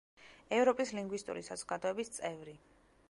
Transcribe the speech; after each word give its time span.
ევროპის 0.59 0.93
ლინგვისტური 0.99 1.43
საზოგადოების 1.49 2.11
წევრი. 2.17 2.57